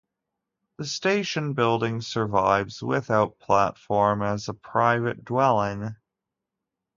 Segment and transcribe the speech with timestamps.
[0.79, 5.95] The station building survives, without platform, as a private dwelling.